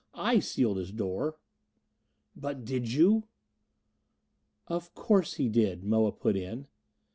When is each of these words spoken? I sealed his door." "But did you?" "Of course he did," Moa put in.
I 0.15 0.39
sealed 0.39 0.77
his 0.77 0.91
door." 0.91 1.37
"But 2.35 2.65
did 2.65 2.91
you?" 2.91 3.27
"Of 4.65 4.95
course 4.95 5.35
he 5.35 5.47
did," 5.47 5.83
Moa 5.83 6.11
put 6.11 6.35
in. 6.35 6.65